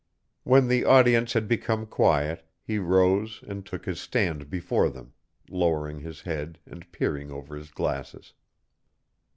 When 0.41 0.67
the 0.67 0.83
audience 0.83 1.33
had 1.33 1.47
become 1.47 1.85
quiet 1.85 2.43
he 2.63 2.79
rose 2.79 3.43
and 3.47 3.63
took 3.63 3.85
his 3.85 3.99
stand 4.01 4.49
before 4.49 4.89
them, 4.89 5.13
lowering 5.47 5.99
his 5.99 6.21
head 6.21 6.57
and 6.65 6.91
peering 6.91 7.29
over 7.29 7.55
his 7.55 7.69
glasses. 7.69 8.33